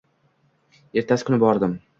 Ertasi 1.03 1.29
kuni 1.31 1.43
bordim 1.47 1.81